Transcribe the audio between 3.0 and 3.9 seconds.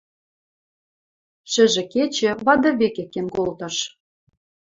кен колтыш.